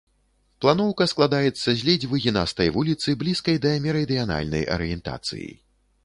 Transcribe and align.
Планоўка 0.63 1.05
складаецца 1.11 1.69
з 1.81 1.83
ледзь 1.89 2.07
выгінастай 2.13 2.71
вуліцы, 2.77 3.15
блізкай 3.21 3.57
да 3.65 3.73
мерыдыянальнай 3.83 4.63
арыентацыі. 4.77 5.47